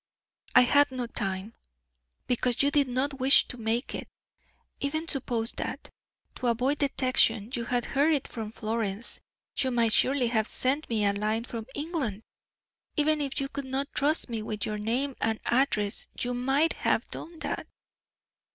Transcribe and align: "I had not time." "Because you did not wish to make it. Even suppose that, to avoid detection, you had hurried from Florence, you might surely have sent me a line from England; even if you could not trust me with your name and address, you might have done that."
"I 0.55 0.61
had 0.61 0.89
not 0.91 1.13
time." 1.13 1.53
"Because 2.25 2.63
you 2.63 2.71
did 2.71 2.87
not 2.87 3.19
wish 3.19 3.47
to 3.49 3.57
make 3.59 3.93
it. 3.93 4.07
Even 4.79 5.07
suppose 5.07 5.51
that, 5.51 5.91
to 6.37 6.47
avoid 6.47 6.79
detection, 6.79 7.51
you 7.53 7.65
had 7.65 7.85
hurried 7.85 8.27
from 8.27 8.51
Florence, 8.51 9.19
you 9.59 9.69
might 9.69 9.93
surely 9.93 10.25
have 10.29 10.47
sent 10.47 10.89
me 10.89 11.05
a 11.05 11.13
line 11.13 11.43
from 11.43 11.67
England; 11.75 12.23
even 12.97 13.21
if 13.21 13.39
you 13.39 13.47
could 13.47 13.65
not 13.65 13.93
trust 13.93 14.27
me 14.27 14.41
with 14.41 14.65
your 14.65 14.79
name 14.79 15.15
and 15.21 15.39
address, 15.45 16.07
you 16.19 16.33
might 16.33 16.73
have 16.73 17.07
done 17.11 17.37
that." 17.37 17.67